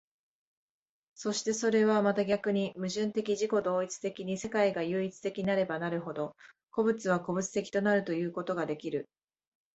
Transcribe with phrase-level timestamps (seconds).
[1.13, 6.35] そしてそれはまた逆に矛盾的自己同一的に世界が唯一的なればなるほど、
[6.71, 9.07] 個物は個物的となるということができる。